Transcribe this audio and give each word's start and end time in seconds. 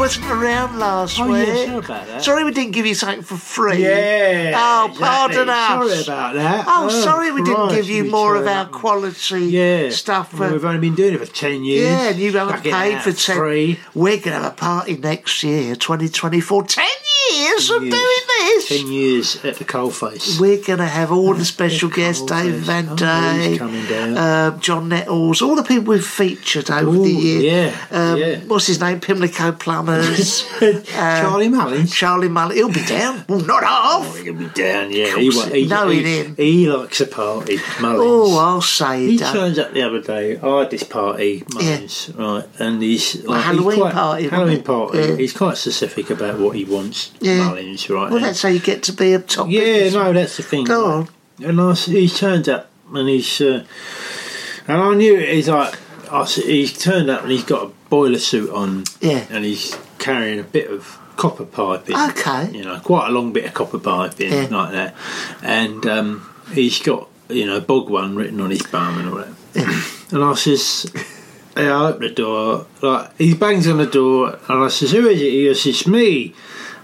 Wasn't 0.00 0.30
around 0.30 0.78
last 0.78 1.20
Oh, 1.20 1.30
week. 1.30 1.46
yeah, 1.46 1.54
sorry 1.66 1.76
about 1.76 2.06
that. 2.06 2.24
Sorry 2.24 2.42
we 2.42 2.52
didn't 2.52 2.72
give 2.72 2.86
you 2.86 2.94
something 2.94 3.20
for 3.22 3.36
free. 3.36 3.82
Yeah. 3.84 4.54
Oh, 4.56 4.86
exactly. 4.86 5.04
pardon 5.06 5.48
us. 5.50 6.06
Sorry 6.06 6.16
about 6.16 6.34
that. 6.36 6.64
Oh, 6.66 6.86
oh, 6.86 6.88
sorry 6.88 7.30
we 7.32 7.42
didn't 7.42 7.68
give 7.68 7.90
you 7.90 8.04
more 8.04 8.36
of 8.36 8.46
our 8.46 8.66
quality 8.66 9.44
yeah. 9.44 9.90
stuff. 9.90 10.32
Well, 10.32 10.52
we've 10.52 10.64
only 10.64 10.80
been 10.80 10.94
doing 10.94 11.14
it 11.14 11.18
for 11.18 11.26
10 11.26 11.64
years. 11.64 11.84
yeah, 11.84 12.08
and 12.08 12.18
you 12.18 12.32
haven't 12.32 12.62
paid 12.62 13.02
for 13.02 13.12
10. 13.12 13.36
Free. 13.36 13.78
We're 13.94 14.16
going 14.16 14.22
to 14.22 14.42
have 14.42 14.52
a 14.52 14.56
party 14.56 14.96
next 14.96 15.42
year, 15.44 15.76
2024. 15.76 16.62
10 16.64 16.86
years 17.32 17.70
of 17.70 17.82
Years. 17.82 17.94
doing 17.94 18.24
this. 18.40 18.68
10 18.68 18.86
years 18.92 19.44
at 19.44 19.56
the 19.56 19.64
coalface. 19.64 20.40
We're 20.40 20.62
going 20.62 20.78
to 20.78 20.86
have 20.86 21.12
all 21.12 21.34
the 21.34 21.44
special 21.44 21.88
guests, 21.90 22.24
David 22.24 22.60
Van 22.60 22.88
Oh, 22.90 23.38
he's 23.38 23.58
coming 23.58 23.86
uh, 24.16 24.56
John 24.58 24.88
Nettles, 24.88 25.42
all 25.42 25.54
the 25.56 25.62
people 25.62 25.92
we've 25.92 26.04
featured 26.06 26.70
over 26.70 26.90
Ooh, 26.90 27.02
the 27.04 27.10
year. 27.10 27.40
yeah, 27.70 27.86
Um, 27.90 28.18
yeah. 28.18 28.38
What's 28.40 28.66
his 28.66 28.80
name? 28.80 29.00
Pimlico 29.00 29.52
Plumbers. 29.52 30.44
Charlie 30.94 31.48
Mullins. 31.48 31.94
Charlie 31.94 32.28
Mullen. 32.28 32.56
He'll 32.56 32.72
be 32.72 32.84
down. 32.84 33.24
Well, 33.30 33.40
not 33.40 33.62
half. 33.62 34.16
He'll 34.18 34.34
be 34.34 34.48
down, 34.48 34.90
yeah. 34.92 35.16
He, 35.16 35.30
he, 35.30 35.66
knowing 35.66 35.98
he, 36.04 36.18
him. 36.22 36.36
he 36.36 36.68
likes 36.70 37.00
a 37.00 37.06
party, 37.06 37.58
Mullins. 37.80 38.00
Oh, 38.02 38.38
I'll 38.38 38.60
say 38.62 39.06
He 39.06 39.16
that. 39.18 39.32
turns 39.32 39.58
up 39.58 39.72
the 39.72 39.82
other 39.82 40.00
day. 40.00 40.38
I 40.38 40.60
had 40.60 40.70
this 40.70 40.82
party, 40.82 41.44
Mullins, 41.52 42.10
right? 42.16 42.44
And 42.58 42.82
he's 42.82 43.22
like, 43.24 43.44
Halloween 43.44 43.70
he's 43.70 43.80
quite, 43.82 43.92
party, 43.94 44.28
Halloween 44.28 44.62
party. 44.64 44.98
Yeah. 44.98 45.16
He's 45.16 45.32
quite 45.32 45.56
specific 45.58 46.10
about 46.10 46.38
what 46.40 46.56
he 46.56 46.64
wants, 46.64 47.12
Yeah. 47.20 47.44
Mullins, 47.48 47.88
right? 47.88 48.10
Well, 48.10 48.20
that's 48.30 48.42
how 48.42 48.48
you 48.48 48.60
get 48.60 48.82
to 48.84 48.92
be 48.92 49.12
a 49.14 49.18
top. 49.18 49.48
Yeah, 49.48 49.90
no, 49.90 50.12
that's 50.12 50.36
the 50.36 50.42
thing. 50.42 50.64
Go 50.64 50.84
on. 50.86 51.08
And 51.42 51.60
I, 51.60 51.74
he 51.74 52.08
turns 52.08 52.48
up 52.48 52.70
and 52.94 53.08
he's, 53.08 53.40
uh, 53.40 53.64
and 54.68 54.80
I 54.80 54.94
knew 54.94 55.16
it. 55.18 55.28
He's 55.34 55.48
like, 55.48 55.78
I, 56.12 56.24
he's 56.24 56.76
turned 56.76 57.10
up 57.10 57.22
and 57.22 57.30
he's 57.32 57.44
got 57.44 57.64
a 57.66 57.70
boiler 57.88 58.18
suit 58.18 58.50
on. 58.50 58.84
Yeah. 59.00 59.26
And 59.30 59.44
he's 59.44 59.76
carrying 59.98 60.38
a 60.40 60.44
bit 60.44 60.70
of 60.70 60.98
copper 61.16 61.44
piping. 61.44 61.96
Okay. 61.96 62.50
You 62.52 62.64
know, 62.64 62.78
quite 62.80 63.08
a 63.08 63.10
long 63.10 63.32
bit 63.32 63.44
of 63.46 63.54
copper 63.54 63.78
piping 63.78 64.32
Yeah. 64.32 64.46
like 64.50 64.72
that, 64.72 64.94
and 65.42 65.84
um, 65.86 66.30
he's 66.52 66.78
got 66.80 67.08
you 67.28 67.46
know 67.46 67.60
bog 67.60 67.90
one 67.90 68.16
written 68.16 68.40
on 68.40 68.50
his 68.50 68.62
bum 68.62 68.98
and 68.98 69.08
all 69.10 69.16
that. 69.16 70.06
and 70.12 70.24
I 70.24 70.34
says. 70.34 70.90
Yeah, 71.56 71.76
I 71.76 71.88
open 71.88 72.02
the 72.02 72.10
door. 72.14 72.66
Like 72.80 73.18
he 73.18 73.34
bangs 73.34 73.66
on 73.66 73.78
the 73.78 73.86
door, 73.86 74.38
and 74.48 74.64
I 74.64 74.68
says, 74.68 74.92
"Who 74.92 75.08
is 75.08 75.20
it?" 75.20 75.30
He 75.30 75.46
goes, 75.46 75.66
"It's 75.66 75.84
me. 75.86 76.32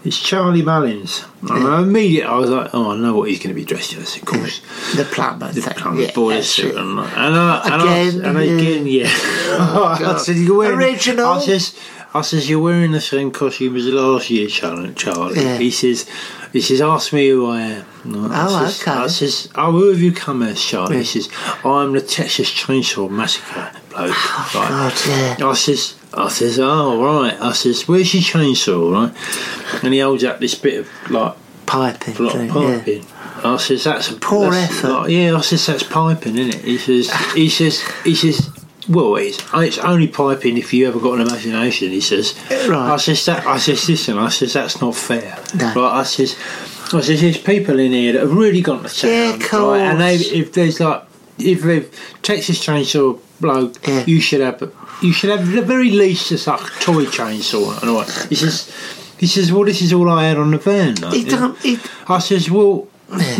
It's 0.06 0.19
Charlie 0.21 0.62
Mullins." 0.62 1.25
And 1.43 1.67
I 1.67 1.83
immediately, 1.83 2.22
I 2.22 2.37
was 2.39 2.50
like, 2.50 2.71
"Oh, 2.72 2.93
I 2.93 2.97
know 2.97 3.15
what 3.17 3.28
he's 3.28 3.39
going 3.39 3.50
to 3.55 3.55
be 3.55 3.65
dressed 3.65 3.94
as. 3.97 4.17
Of 4.17 4.25
course, 4.25 4.61
The 4.97 5.05
plumber 5.05 5.53
the 5.53 5.61
plumber 5.62 6.03
yeah, 6.03 6.12
boiler 6.15 6.43
suit." 6.43 6.75
it. 6.75 6.77
And, 6.77 6.99
I- 7.00 7.62
and, 7.65 7.83
Again, 7.83 8.25
I, 8.25 8.28
and 8.28 8.39
yeah. 8.39 8.56
again, 8.56 8.87
yeah. 8.87 9.06
I 9.09 9.99
oh, 10.03 10.19
said, 10.19 10.37
"You're 10.37 10.56
wearing 10.59 10.78
Original. 10.78 11.27
I 11.27 11.41
says, 11.41 11.75
"I 12.15 12.21
says 12.22 12.49
you're 12.49 12.61
wearing 12.61 12.93
the 12.93 13.00
same 13.00 13.31
costume 13.33 13.77
as 13.77 13.87
last 13.87 14.31
year, 14.31 14.49
Charlie." 14.49 14.94
Charlie. 14.94 15.43
Yeah. 15.43 15.59
He 15.59 15.71
says. 15.71 16.06
He 16.53 16.62
says, 16.62 16.81
"Ask 16.81 17.12
me 17.12 17.28
who 17.28 17.50
I 17.50 17.61
am." 17.61 17.84
I 18.33 18.47
Oh, 18.49 18.65
says, 18.65 18.81
okay. 18.81 18.91
I 18.93 19.06
says, 19.09 19.49
"Oh, 19.56 19.73
who 19.73 19.88
have 19.91 20.00
you 20.00 20.12
come 20.12 20.43
as, 20.43 20.59
Charlie?" 20.62 20.94
Yeah. 20.97 21.03
He 21.03 21.21
says, 21.21 21.28
"I'm 21.65 21.93
the 21.93 22.00
Texas 22.00 22.50
Chainsaw 22.50 23.11
Massacre 23.11 23.73
bloke." 23.91 24.15
Oh, 24.15 24.53
Right. 24.55 24.69
God, 24.71 24.94
yeah. 25.41 25.47
I 25.47 25.55
says, 25.55 25.96
I 26.15 26.28
says, 26.28 26.59
oh 26.59 27.03
right. 27.05 27.39
I 27.41 27.53
says, 27.53 27.87
where's 27.89 28.12
your 28.15 28.22
chainsaw, 28.22 28.93
right? 28.93 29.83
And 29.84 29.93
he 29.93 30.00
holds 30.00 30.25
up 30.25 30.41
this 30.41 30.55
bit 30.55 30.81
of 30.81 31.11
like, 31.11 31.34
Piping. 31.67 32.15
like 32.25 32.33
thing, 32.84 33.03
yeah. 33.03 33.03
I 33.44 33.56
says, 33.59 33.84
that's 33.84 34.11
a 34.11 34.15
Poor 34.15 34.50
that's 34.50 34.71
effort. 34.78 34.89
like- 34.89 35.11
yeah, 35.11 35.34
I 35.37 35.41
says 35.41 35.67
that's 35.67 35.83
piping, 35.83 36.39
isn't 36.39 36.55
it? 36.61 36.65
He 36.65 36.78
says, 36.78 37.11
he 37.33 37.49
says, 37.49 37.83
he 38.05 38.15
says. 38.15 38.50
Well, 38.89 39.17
it's, 39.17 39.43
it's 39.55 39.78
only 39.78 40.06
piping 40.06 40.56
if 40.56 40.72
you 40.72 40.87
ever 40.87 41.00
got 41.00 41.15
an 41.19 41.27
imagination. 41.27 41.91
He 41.91 42.00
says. 42.00 42.38
Right. 42.69 42.93
I 42.93 42.97
says 42.99 43.27
that. 43.27 43.44
I 43.44 43.59
says 43.59 43.88
listen. 43.88 44.17
I 44.17 44.28
says 44.28 44.53
that's 44.53 44.81
not 44.81 44.94
fair. 44.94 45.37
No. 45.56 45.67
Right. 45.75 45.99
I 45.99 46.03
says. 46.05 46.37
I 46.93 47.00
says 47.00 47.21
there's 47.21 47.37
people 47.37 47.81
in 47.81 47.91
here 47.91 48.12
that 48.12 48.21
have 48.21 48.33
really 48.33 48.61
gone 48.61 48.84
to 48.84 48.88
town. 48.88 49.11
Yeah, 49.41 49.59
right, 49.59 49.81
and 49.81 50.00
they, 50.00 50.15
if 50.15 50.53
there's 50.53 50.78
like 50.78 51.03
if 51.39 51.63
they've 51.63 51.91
Texas 52.23 52.65
Chainsaw 52.65 53.19
bloke, 53.41 53.87
Yeah. 53.87 54.05
you 54.07 54.21
should 54.21 54.41
have 54.41 54.73
you 55.03 55.13
should 55.13 55.31
have 55.31 55.51
the 55.51 55.63
very 55.63 55.91
least 55.91 56.31
a 56.33 56.51
like 56.51 56.61
toy 56.81 57.05
chainsaw. 57.05 57.81
And 57.83 57.91
all. 57.91 58.03
He 58.29 58.35
says, 58.35 58.73
he 59.19 59.27
says, 59.27 59.53
well, 59.53 59.65
this 59.65 59.83
is 59.83 59.93
all 59.93 60.09
I 60.11 60.25
had 60.29 60.39
on 60.39 60.51
the 60.51 60.59
van. 60.59 60.95
like, 60.97 61.15
He 61.15 61.25
don't. 61.25 61.59
He, 61.61 61.79
I 62.09 62.19
says, 62.19 62.51
well, 62.51 62.89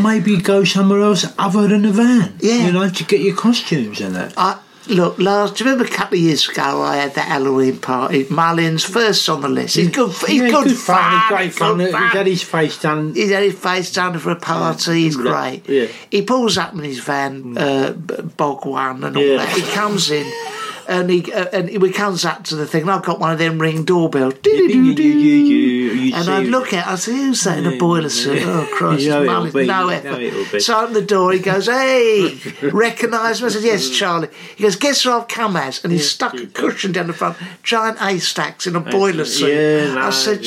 maybe 0.03 0.37
go 0.37 0.65
somewhere 0.65 1.01
else 1.01 1.27
other 1.39 1.67
than 1.69 1.83
the 1.83 1.93
van. 1.93 2.35
Yeah. 2.41 2.67
you 2.67 2.73
know, 2.73 2.89
to 2.89 3.05
get 3.05 3.21
your 3.21 3.35
costumes 3.35 4.01
and 4.01 4.15
that. 4.15 4.35
I, 4.37 4.59
look, 4.89 5.19
last. 5.19 5.57
Do 5.57 5.65
you 5.65 5.71
remember 5.71 5.91
a 5.93 5.97
couple 5.97 6.17
of 6.19 6.23
years 6.25 6.49
ago 6.49 6.83
I 6.83 6.97
had 6.97 7.15
that 7.15 7.29
Halloween 7.29 7.79
party? 7.79 8.27
Mullins 8.31 8.85
first 8.85 9.29
on 9.29 9.41
the 9.41 9.49
list. 9.49 9.77
He's 9.77 9.91
good. 9.91 10.13
He's 10.27 10.43
Yeah, 10.43 10.51
good, 10.51 10.71
fun. 10.77 10.97
fun. 10.97 11.23
Great 11.29 11.45
he's 11.47 11.59
fun. 11.59 11.79
good 11.79 11.87
He's 11.95 12.13
had 12.13 12.27
his 12.27 12.43
face 12.43 12.81
done. 12.81 13.15
He's 13.15 13.31
had 13.31 13.43
his 13.43 13.59
face 13.59 13.93
done 13.93 14.19
for 14.19 14.31
a 14.31 14.37
party. 14.37 15.03
He's 15.03 15.17
great. 15.17 15.63
Yeah. 15.69 15.87
He 16.11 16.23
pulls 16.23 16.57
up 16.59 16.73
in 16.75 16.81
his 16.85 16.99
van, 17.01 17.57
uh, 17.59 17.93
bog 17.93 18.65
one, 18.67 19.03
and 19.05 19.17
all 19.17 19.23
Yeah. 19.23 19.37
that. 19.39 19.49
He 19.51 19.63
comes 19.73 20.11
in, 20.11 20.27
and 20.89 21.11
he 21.11 21.33
uh, 21.33 21.47
and 21.53 21.69
he 21.69 21.93
comes 21.93 22.25
up 22.25 22.45
to 22.45 22.57
the 22.57 22.67
thing. 22.67 22.83
And 22.83 22.91
I've 22.91 23.05
got 23.05 23.21
one 23.21 23.33
of 23.33 23.39
them 23.39 23.59
ring 23.59 23.87
you 23.87 26.13
And 26.15 26.29
I 26.29 26.41
look 26.41 26.73
at, 26.73 26.87
it, 26.87 26.93
I 26.93 26.97
say, 26.97 27.13
"Who's 27.13 27.45
that 27.45 27.59
in 27.59 27.67
a 27.67 27.77
boiler 27.77 28.09
suit?" 28.09 28.43
Oh 28.47 28.69
Christ, 28.73 29.03
You 29.03 29.11
know 29.11 29.23
it's 29.23 29.29
it'll 29.29 29.35
Mullins. 29.35 29.55
be, 29.55 29.67
no 29.67 29.89
effort. 29.89 30.61
So 30.63 30.75
I 30.75 30.83
open 30.83 30.95
the 30.95 31.03
door. 31.03 31.33
He 31.33 31.39
goes, 31.41 31.67
"Hey, 31.67 32.39
recognise 32.63 33.41
me?" 33.43 33.47
I 33.47 33.51
said, 33.51 33.63
"Yes, 33.63 33.91
Charlie." 33.91 34.29
He 34.57 34.63
goes, 34.63 34.77
"Guess 34.77 35.03
who 35.03 35.13
I've 35.13 35.29
come 35.29 35.57
as?" 35.57 35.83
And 35.85 35.93
he 35.93 35.99
stuck 35.99 36.35
a 36.35 36.47
cushion 36.47 36.93
down 36.93 37.09
the 37.09 37.13
front, 37.13 37.37
giant 37.63 37.99
Haystacks 37.99 38.67
in 38.67 38.77
a 38.77 38.81
boiler 38.81 39.25
suit. 39.25 39.53
Yeah, 39.53 39.95
no, 39.95 40.01
I 40.03 40.11
said, 40.11 40.43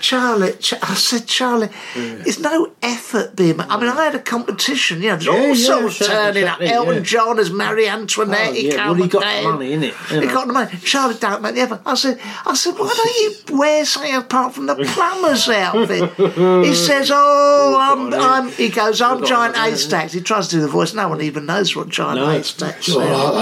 "Charlie," 0.00 0.52
Ch- 0.54 0.74
I 0.82 0.94
said, 0.94 1.26
"Charlie, 1.26 1.70
it's 1.94 2.38
no 2.38 2.72
effort 2.82 3.36
being." 3.36 3.60
I 3.60 3.78
mean, 3.80 3.90
I 3.90 4.04
had 4.04 4.14
a 4.14 4.20
competition. 4.20 5.02
You 5.02 5.10
know, 5.10 5.16
there's 5.16 5.68
all 5.68 5.90
sorts 5.90 6.06
turning 6.06 6.44
up. 6.44 6.60
Elton. 6.60 7.04
John 7.04 7.38
as 7.38 7.50
Marie 7.50 7.88
Antoinette. 7.88 8.50
Oh, 8.50 8.52
he 8.52 8.68
came 8.70 8.76
well, 8.78 8.94
he 8.94 9.08
got 9.08 9.22
again. 9.22 9.44
Money, 9.76 9.88
innit? 9.90 10.10
You 10.12 10.20
He 10.20 10.26
know. 10.26 10.32
got 10.34 10.46
the 10.46 10.52
money. 10.52 10.76
Charlie 10.78 11.14
don't 11.18 11.42
make 11.42 11.54
the 11.54 11.60
effort. 11.62 11.80
I 11.86 11.94
said, 11.94 12.18
I 12.46 12.54
said, 12.54 12.72
why 12.78 12.92
don't 12.96 13.50
you 13.50 13.58
wear 13.58 13.84
something 13.84 14.14
apart 14.14 14.54
from 14.54 14.66
the 14.66 14.74
plumber's 14.76 15.48
outfit? 15.48 16.10
he 16.64 16.74
says, 16.74 17.10
oh, 17.12 17.76
I'm, 17.80 18.14
I'm. 18.14 18.50
He 18.52 18.68
goes, 18.68 19.00
I'm 19.00 19.24
giant 19.24 19.56
haystacks. 19.56 20.12
He 20.12 20.20
tries 20.20 20.48
to 20.48 20.56
do 20.56 20.62
the 20.62 20.68
voice. 20.68 20.94
No 20.94 21.08
one 21.08 21.20
even 21.20 21.46
knows 21.46 21.74
what 21.76 21.88
giant 21.88 22.16
No. 22.20 22.42
Oh, 22.88 23.36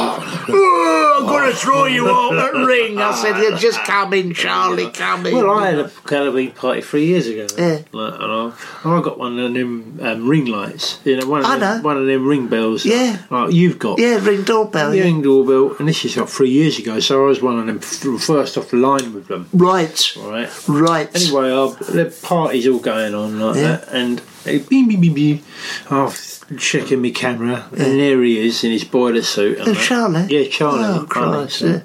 are. 0.49 1.05
I'm 1.19 1.27
going 1.27 1.51
to 1.51 1.57
throw 1.57 1.85
you 1.87 2.09
out 2.11 2.33
that 2.35 2.53
ring. 2.67 2.99
I 2.99 3.15
said, 3.15 3.37
"You 3.39 3.57
just 3.57 3.81
come 3.85 4.13
in, 4.15 4.35
Charlie, 4.35 4.91
come 4.91 5.27
in." 5.27 5.35
Well, 5.37 5.51
I 5.51 5.71
had 5.71 5.79
a 5.81 5.91
Halloween 6.09 6.53
party 6.53 6.81
three 6.81 7.07
years 7.07 7.27
ago. 7.27 7.47
Yeah. 7.57 7.79
Like, 7.93 8.15
and 8.21 8.33
I, 8.33 8.53
I 8.85 9.03
got 9.03 9.19
one 9.19 9.39
of 9.39 9.53
them 9.55 9.99
um, 10.03 10.29
ring 10.29 10.47
lights. 10.47 11.01
You 11.05 11.17
know, 11.19 11.27
one 11.27 11.41
of 11.41 11.47
I 11.47 11.59
them, 11.59 11.79
know. 11.79 11.83
one 11.85 11.97
of 11.97 12.07
them 12.07 12.27
ring 12.27 12.49
bells. 12.49 12.85
Yeah. 12.85 13.23
Like 13.31 13.53
you've 13.53 13.79
got. 13.79 13.99
yeah, 13.99 14.19
ring 14.25 14.43
doorbell. 14.45 14.91
The 14.91 14.99
Yeah. 14.99 15.03
ring 15.05 15.23
doorbell, 15.23 15.77
and 15.79 15.89
this 15.89 16.05
is 16.05 16.17
like 16.17 16.29
three 16.29 16.51
years 16.51 16.79
ago, 16.79 17.01
so 17.01 17.25
I 17.25 17.27
was 17.29 17.43
one 17.43 17.59
of 17.59 17.67
them 17.67 17.79
first 17.81 18.57
off 18.59 18.71
the 18.71 18.77
line 18.77 19.13
with 19.15 19.29
them. 19.29 19.49
Right, 19.53 20.13
right. 20.19 20.51
right. 20.69 21.11
Anyway, 21.15 21.51
uh, 21.51 21.67
the 21.93 22.15
party's 22.23 22.67
all 22.67 22.79
going 22.79 23.15
on 23.15 23.39
like 23.41 23.57
Yeah. 23.57 23.63
that, 23.77 23.89
and 23.93 24.21
beep, 24.45 24.69
beep, 24.69 25.01
beep, 25.01 25.15
beep. 25.15 25.45
I'm 25.91 26.11
checking 26.59 27.03
my 27.03 27.11
camera, 27.11 27.67
and 27.73 27.99
there 28.01 28.23
he 28.23 28.47
is 28.47 28.65
in 28.65 28.71
his 28.73 28.85
boiler 28.85 29.23
suit. 29.23 29.59
And 29.59 29.69
Oh, 29.69 29.73
that. 29.73 29.83
Charlie? 29.85 30.27
Yeah, 30.31 30.49
Charlie. 30.51 30.85
Oh. 30.85 31.07
Christ, 31.09 31.61
yeah. 31.63 31.81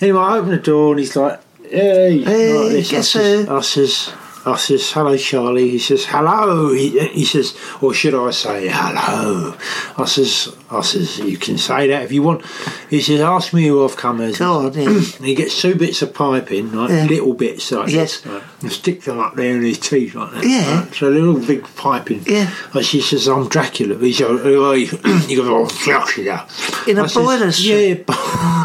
Anyway, 0.00 0.18
I 0.20 0.38
open 0.38 0.50
the 0.50 0.58
door, 0.58 0.92
and 0.92 1.00
he's 1.00 1.16
like, 1.16 1.40
"Hey, 1.68 2.22
Hey, 2.22 2.52
like 2.58 2.70
this. 2.72 2.90
guess 2.90 3.16
I 3.16 3.18
says, 3.18 3.46
who? 3.48 3.56
I 3.56 3.60
says, 3.60 4.12
I 4.46 4.56
says, 4.56 4.92
hello, 4.92 5.16
Charlie. 5.16 5.70
He 5.70 5.78
says, 5.78 6.04
hello. 6.04 6.72
He, 6.72 6.98
he 7.08 7.24
says, 7.24 7.56
or 7.80 7.94
should 7.94 8.14
I 8.14 8.30
say, 8.30 8.68
hello? 8.70 9.56
I 9.96 10.04
says, 10.04 10.54
I 10.70 10.82
says, 10.82 11.18
you 11.18 11.38
can 11.38 11.56
say 11.56 11.88
that 11.88 12.02
if 12.02 12.12
you 12.12 12.22
want. 12.22 12.44
He 12.90 13.00
says, 13.00 13.20
ask 13.20 13.54
me 13.54 13.66
who 13.66 13.82
I've 13.84 13.96
come 13.96 14.20
as. 14.20 14.36
Go 14.38 14.66
on, 14.66 14.74
yeah. 14.74 14.88
And 14.90 15.00
he 15.24 15.34
gets 15.34 15.58
two 15.60 15.74
bits 15.74 16.02
of 16.02 16.12
piping, 16.12 16.72
like 16.72 16.90
Yeah. 16.90 17.04
little 17.06 17.32
bits, 17.32 17.72
like 17.72 17.90
Yes. 17.90 18.20
this, 18.20 18.26
right, 18.32 18.42
and 18.60 18.70
stick 18.70 19.02
them 19.02 19.18
up 19.18 19.34
there 19.34 19.56
in 19.56 19.62
his 19.62 19.78
teeth 19.78 20.14
like 20.14 20.32
that. 20.32 20.44
Yeah. 20.44 20.80
right? 20.82 20.94
So 20.94 21.08
little 21.08 21.40
big 21.40 21.64
piping. 21.76 22.22
Yeah. 22.26 22.52
And 22.74 22.84
she 22.84 23.00
says, 23.00 23.26
I'm 23.28 23.48
Dracula. 23.48 23.96
He 23.98 24.12
says, 24.12 24.26
oh, 24.28 24.72
he 24.72 24.84
he 25.26 25.36
goes, 25.36 25.48
oh, 25.48 25.68
Dracula. 25.84 26.46
In 26.86 26.98
a 26.98 27.04
I 27.04 27.06
says, 27.06 27.14
boiler 27.14 27.52
suit? 27.52 27.98
Yeah. 27.98 28.04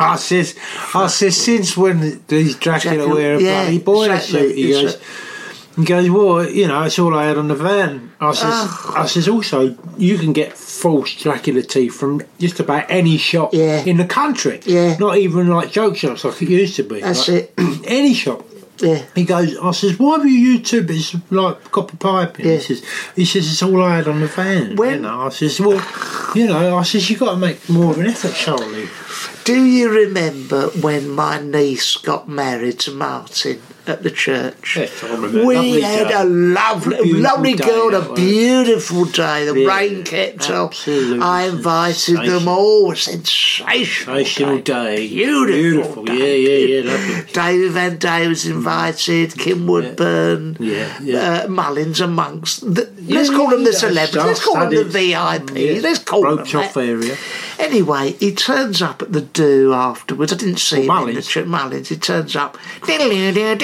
I 0.02 0.18
says, 0.20 0.58
I 0.94 1.08
says, 1.08 1.38
since 1.38 1.78
when 1.78 2.22
does 2.28 2.56
Dracula 2.58 2.96
Dracula, 2.96 3.16
wear 3.16 3.36
a 3.36 3.42
yeah, 3.42 3.62
bloody 3.64 3.80
boiler 3.80 4.20
suit? 4.20 4.56
He 4.58 4.72
goes. 4.72 4.98
He 5.80 5.86
goes, 5.86 6.10
well, 6.10 6.48
you 6.50 6.68
know, 6.68 6.84
it's 6.84 7.00
all 7.00 7.16
I 7.16 7.26
had 7.26 7.38
on 7.38 7.48
the 7.48 7.56
van. 7.56 8.12
I 8.20 8.34
says, 8.34 8.44
Oh. 8.54 8.94
I 8.98 9.06
says, 9.06 9.28
also, 9.30 9.76
you 9.98 10.18
can 10.18 10.34
get 10.34 10.58
false 10.58 11.16
Dracula 11.16 11.62
teeth 11.62 11.96
from 11.96 12.22
just 12.38 12.60
about 12.60 12.86
any 12.90 13.18
shop 13.18 13.52
Yeah. 13.54 13.84
in 13.86 13.96
the 13.98 14.06
country. 14.06 14.60
Yeah. 14.66 14.98
Not 14.98 15.18
even 15.18 15.48
like 15.48 15.72
joke 15.72 15.96
shops 15.96 16.26
like 16.26 16.42
it 16.42 16.50
used 16.50 16.76
to 16.76 16.84
be. 16.84 17.00
That's 17.00 17.28
Like, 17.30 17.54
it. 17.58 17.84
any 17.88 18.14
shop. 18.14 18.46
Yeah. 18.82 19.04
He 19.16 19.24
goes, 19.26 19.58
I 19.58 19.72
says, 19.72 20.00
why 20.00 20.18
have 20.18 20.26
you 20.26 20.32
used 20.34 20.66
two 20.66 20.84
bits 20.84 21.14
of 21.14 21.30
like 21.32 21.72
copper 21.72 21.98
pipe? 21.98 22.40
Yeah. 22.40 22.56
He 22.56 22.60
says, 22.60 22.84
he 23.16 23.26
says 23.26 23.50
it's 23.52 23.64
all 23.64 23.82
I 23.82 23.96
had 23.98 24.08
on 24.08 24.20
the 24.22 24.28
van. 24.28 24.76
When- 24.76 24.96
you 24.96 25.00
know, 25.02 25.22
I 25.22 25.30
says, 25.30 25.60
well, 25.60 25.82
you 26.36 26.48
know, 26.48 26.78
I 26.78 26.84
says 26.84 27.10
you've 27.10 27.20
got 27.20 27.32
to 27.32 27.38
make 27.38 27.70
more 27.70 27.92
of 27.92 28.00
an 28.00 28.08
effort, 28.08 28.34
Charlie. 28.36 28.88
Do 29.46 29.64
you 29.66 29.90
remember 29.92 30.68
when 30.82 31.10
my 31.10 31.42
niece 31.42 31.98
got 31.98 32.30
married 32.30 32.80
to 32.82 32.92
Martin 32.92 33.62
at 33.88 34.04
the 34.04 34.12
church? 34.12 34.78
Yes, 34.78 35.04
We 35.04 35.82
had 35.82 36.08
day. 36.10 36.14
a 36.14 36.24
lovely, 36.26 36.96
Beautiful 36.98 37.22
lovely 37.22 37.54
girl, 37.56 37.96
a 37.96 38.14
beautiful 38.16 39.06
day. 39.06 39.46
The 39.46 39.60
Yeah, 39.62 39.68
rain 39.78 40.04
kept 40.04 40.50
up. 40.50 40.74
I 40.88 41.48
invited 41.52 42.18
them 42.18 42.48
all. 42.48 42.94
Sensational, 42.96 43.86
Sensational 44.26 44.58
day. 44.60 45.08
day. 45.08 45.08
Beautiful, 45.08 46.04
Beautiful. 46.04 46.04
day. 46.06 46.42
Yeah, 46.42 46.50
yeah, 46.50 46.82
yeah, 46.84 46.92
lovely. 46.94 47.32
David 47.34 47.72
Van 47.72 47.98
Day 47.98 48.28
was 48.28 48.46
invited. 48.46 49.38
Kim 49.38 49.68
Woodburn. 49.68 50.58
Yeah, 50.60 50.98
yeah. 51.02 51.44
Uh, 51.46 51.48
Mullins 51.48 52.00
amongst. 52.02 52.62
The, 52.74 52.92
let's 53.08 53.30
call 53.30 53.50
them 53.50 53.64
the 53.64 53.72
yeah, 53.72 53.78
celebrities. 53.78 54.16
Let's 54.26 54.44
call 54.44 54.60
them 54.60 54.70
the. 54.76 54.84
VIP. 54.84 55.58
Yeah, 55.58 55.80
Let's 55.82 56.00
call 56.00 56.22
them 56.24 56.38
roped 56.38 56.56
off 56.56 56.74
that. 56.74 56.80
area. 56.86 57.16
Anyway, 57.58 58.14
he 58.20 58.34
turns 58.34 58.82
up 58.82 59.02
at 59.02 59.12
the 59.12 59.22
do 59.22 59.74
afterwards. 59.74 60.32
I 60.32 60.38
didn't 60.38 60.60
see 60.60 60.86
him 60.86 61.10
in 61.10 61.16
the 61.16 61.22
church. 61.22 61.46
Mullins. 61.46 61.90
He 61.90 61.96
turns 61.98 62.36
up. 62.36 62.58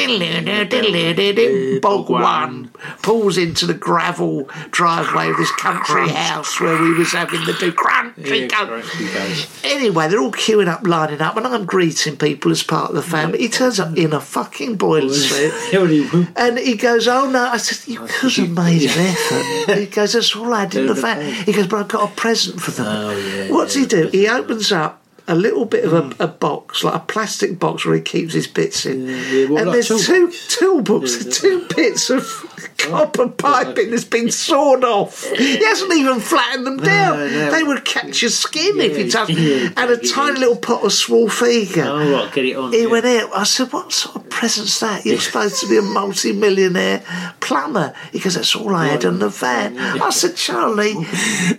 Diddle-oo-doo, 0.07 0.66
diddle-oo-doo, 0.66 1.13
diddle-oo-doo-doo, 1.13 1.81
Bog 1.81 2.10
one. 2.10 2.72
Pulls 3.02 3.38
into 3.38 3.66
the 3.66 3.74
gravel 3.74 4.44
driveway 4.72 5.30
of 5.30 5.38
this 5.38 5.52
country 5.52 6.10
house 6.10 6.60
where 6.60 6.81
we 6.81 6.94
was 6.94 7.12
having 7.12 7.44
the 7.46 7.54
do. 7.54 7.72
Crunchy 7.72 8.42
Yeah, 8.42 8.48
go. 8.48 8.68
correct, 8.68 8.90
he 8.96 9.06
goes. 9.06 9.63
Anyway, 9.63 10.07
they're 10.07 10.19
all 10.19 10.31
queuing 10.31 10.68
up, 10.68 10.86
lining 10.86 11.22
up, 11.22 11.36
and 11.38 11.46
I'm 11.48 11.66
greeting 11.66 12.18
people 12.18 12.52
as 12.52 12.63
part 12.63 12.90
of 12.90 12.96
the 12.96 13.02
family. 13.02 13.40
He 13.40 13.50
turns 13.50 13.80
up 13.80 13.98
in 13.98 14.13
a 14.13 14.22
fucking 14.22 14.75
boiler 14.78 15.13
suit. 15.13 15.54
What 15.75 15.88
do 15.88 15.94
you- 15.96 16.28
And 16.36 16.57
he 16.57 16.75
goes, 16.75 17.07
Oh 17.07 17.30
no. 17.30 17.46
I 17.48 17.57
said, 17.57 17.88
You 17.92 18.02
oh, 18.04 18.07
could 18.10 18.34
have 18.34 18.50
made 18.66 18.84
an 18.84 18.90
effort. 18.98 19.78
He 19.80 19.86
goes, 19.88 20.13
That's 20.13 20.36
all 20.36 20.54
I 20.54 20.66
did 20.66 20.81
in 20.81 20.88
the 20.88 20.94
van. 20.94 21.34
He 21.46 21.52
goes, 21.54 21.68
But 21.68 21.81
I've 21.81 21.88
got 21.88 22.12
a 22.12 22.16
present 22.16 22.62
for 22.62 22.72
them. 22.72 22.86
Oh, 22.88 23.12
yeah, 23.18 23.52
What's 23.52 23.74
he 23.75 23.86
do? 23.86 24.07
He 24.07 24.28
opens 24.28 24.72
up 24.72 25.02
a 25.27 25.36
little 25.36 25.66
bit 25.66 25.83
of 25.86 25.94
a, 25.94 26.24
a 26.24 26.27
box, 26.27 26.83
like 26.83 26.95
a 26.95 27.00
plastic 27.00 27.57
box 27.60 27.86
where 27.86 27.95
he 27.95 28.01
keeps 28.01 28.33
his 28.33 28.48
bits 28.48 28.86
in. 28.86 29.07
yeah, 29.07 29.50
what, 29.50 29.62
and 29.62 29.72
like 29.72 29.74
there's 29.74 30.06
two 30.06 30.31
toolbox? 30.50 31.18
toolbox, 31.18 31.39
two 31.39 31.68
bits 31.75 32.10
of 32.10 32.44
copper 32.78 33.28
piping 33.30 33.92
that's 33.92 34.04
been 34.04 34.31
sawed 34.31 34.84
off. 34.84 35.24
He 35.31 35.63
hasn't 35.63 35.94
even 35.94 36.19
flattened 36.19 36.66
them 36.68 36.78
down. 36.78 37.18
no. 37.18 37.52
They 37.52 37.63
would 37.63 37.84
catch 37.86 38.22
your 38.22 38.31
skin 38.31 38.80
if 38.80 38.98
you 38.98 39.06
Yeah, 39.06 39.10
touch. 39.12 39.30
yeah, 39.30 39.69
and 39.78 39.92
a 39.92 40.00
yeah. 40.02 40.12
tiny 40.13 40.40
little 40.40 40.56
pot 40.57 40.84
of 40.84 40.92
Swarfega. 40.92 41.86
Oh, 41.86 42.12
right, 42.24 42.34
get 42.34 42.46
it 42.46 42.56
on. 42.56 42.72
He 42.74 42.81
yeah. 42.84 42.88
went 42.88 43.06
out. 43.06 43.30
I 43.36 43.44
said, 43.44 43.72
"What 43.74 43.92
sort 43.92 44.16
of 44.18 44.30
present's 44.30 44.80
that? 44.80 45.06
You're 45.06 45.19
supposed 45.19 45.60
to 45.62 45.68
be 45.69 45.78
a 45.78 45.81
multi-millionaire 45.81 47.04
plumber." 47.40 47.94
He 48.12 48.19
goes, 48.19 48.36
"That's 48.36 48.56
all 48.56 48.74
I 48.75 48.88
had 48.88 49.06
on 49.06 49.19
the 49.19 49.30
van." 49.30 49.78
I 49.78 50.10
said, 50.10 50.36
"Charlie, 50.36 50.94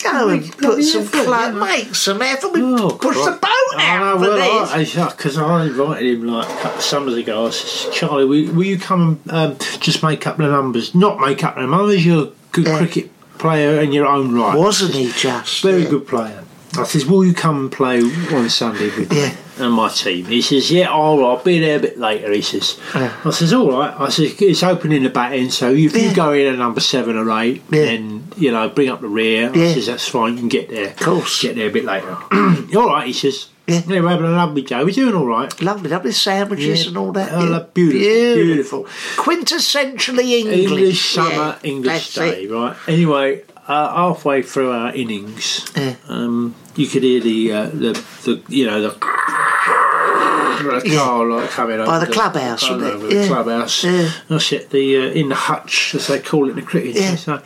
go 0.02 0.28
and 0.28 0.56
put 0.58 0.82
some 0.84 1.02
effort, 1.02 1.24
clo- 1.24 1.38
yeah. 1.38 1.50
make 1.52 1.94
some 1.94 2.22
effort. 2.22 2.52
We 2.52 2.62
Oh, 2.62 2.90
push 3.00 3.16
the 3.16 3.32
boat 3.32 3.80
out 3.80 4.00
know, 4.20 4.24
for 4.24 4.30
well, 4.30 4.76
this." 4.78 4.96
I, 4.96 5.06
because 5.08 5.38
I, 5.38 5.64
invited 5.66 6.06
him 6.20 6.26
like 6.26 6.48
a 6.48 6.52
couple 6.62 6.78
of 6.78 6.82
summers 6.84 7.14
ago. 7.14 7.46
I 7.46 7.50
said, 7.50 7.92
Charlie, 7.92 8.24
will, 8.24 8.52
will 8.54 8.64
you 8.64 8.78
come 8.78 9.20
and 9.26 9.52
um, 9.52 9.58
just 9.80 10.02
make 10.02 10.26
up 10.26 10.36
the 10.36 10.46
numbers? 10.48 10.85
Not 10.94 11.20
make 11.20 11.42
up 11.44 11.56
the 11.56 11.66
numbers. 11.66 12.04
You're 12.04 12.24
a 12.26 12.30
good 12.52 12.66
Yeah. 12.66 12.78
cricket 12.78 13.10
player 13.38 13.80
in 13.80 13.92
your 13.92 14.06
own 14.06 14.34
right. 14.34 14.56
Wasn't 14.56 14.94
he 14.94 15.12
just 15.12 15.62
Very 15.62 15.82
yeah. 15.84 15.90
good 15.90 16.06
player. 16.08 16.42
I 16.78 16.84
says, 16.84 17.06
will 17.06 17.24
you 17.24 17.32
come 17.32 17.56
and 17.60 17.72
play 17.72 18.00
on 18.00 18.48
Sunday 18.50 18.90
with 18.96 19.10
me 19.10 19.18
Yeah. 19.18 19.32
And 19.58 19.72
my 19.72 19.88
team? 19.88 20.26
He 20.26 20.42
says, 20.42 20.70
yeah, 20.70 20.88
all 20.88 21.18
right, 21.18 21.26
I'll 21.38 21.42
be 21.44 21.58
there 21.60 21.78
a 21.78 21.80
bit 21.80 21.98
later. 21.98 22.32
He 22.32 22.42
says, 22.42 22.78
Yeah. 22.94 23.14
I 23.24 23.30
says, 23.30 23.52
all 23.52 23.70
right. 23.70 23.94
I 23.98 24.08
says, 24.08 24.34
it's 24.40 24.62
opening 24.62 25.02
the 25.02 25.10
batting, 25.10 25.50
so 25.50 25.70
if 25.72 25.94
Yeah. 25.96 26.08
you 26.08 26.14
go 26.14 26.32
in 26.32 26.46
at 26.52 26.58
number 26.58 26.80
seven 26.80 27.16
or 27.16 27.30
eight, 27.40 27.62
Yeah. 27.70 27.84
then 27.86 28.24
you 28.36 28.50
know, 28.52 28.68
bring 28.68 28.88
up 28.90 29.00
the 29.00 29.08
rear. 29.08 29.50
Yeah. 29.54 29.64
I 29.68 29.72
says, 29.74 29.86
that's 29.86 30.06
fine. 30.08 30.34
You 30.34 30.40
can 30.40 30.48
get 30.48 30.68
there. 30.68 30.88
Of 30.88 30.96
course. 30.96 31.40
get 31.42 31.56
there 31.56 31.68
a 31.68 31.72
bit 31.72 31.84
later. 31.84 32.16
all 32.76 32.86
right. 32.88 33.06
He 33.06 33.12
says, 33.14 33.48
Yeah. 33.66 33.80
yeah, 33.88 34.00
we're 34.00 34.10
having 34.10 34.26
a 34.26 34.30
lovely 34.30 34.62
day. 34.62 34.84
We're 34.84 34.90
doing 34.90 35.14
all 35.14 35.26
right. 35.26 35.50
Lovely, 35.62 35.88
lovely 35.90 36.12
sandwiches 36.12 36.82
Yeah. 36.82 36.88
and 36.88 36.98
all 36.98 37.12
that. 37.12 37.30
Oh, 37.32 37.44
yeah. 37.44 37.50
look, 37.50 37.72
beautiful, 37.74 38.84
Quintessentially 39.16 40.38
English. 40.40 40.58
English 40.70 41.14
summer, 41.14 41.58
English 41.62 42.14
day, 42.14 42.44
it. 42.44 42.50
right? 42.50 42.76
Anyway, 42.88 43.42
uh, 43.66 43.94
halfway 43.94 44.42
through 44.42 44.70
our 44.72 44.94
innings, 44.94 45.64
um, 46.08 46.54
you 46.76 46.86
could 46.86 47.02
hear 47.02 47.20
the 47.20 47.52
uh, 47.52 47.66
the, 47.66 47.92
the 48.24 48.42
you 48.48 48.66
know 48.66 48.80
the. 48.82 48.90
The 50.58 50.96
car 50.96 51.24
like 51.26 51.50
coming 51.50 51.78
By 51.78 51.96
over 51.96 52.06
the 52.06 52.12
clubhouse, 52.12 52.68
wasn't 52.70 53.00
the 53.08 53.14
Yeah. 53.14 53.26
clubhouse. 53.26 53.84
Yeah. 53.84 54.10
That's 54.28 54.52
it. 54.52 54.70
The 54.70 54.96
uh, 54.96 55.00
in 55.10 55.28
the 55.28 55.34
hutch, 55.34 55.94
as 55.94 56.06
they 56.08 56.18
call 56.20 56.46
it 56.46 56.50
in 56.50 56.56
the 56.56 56.62
cricket. 56.62 56.94
Yeah. 56.96 57.16
So, 57.16 57.40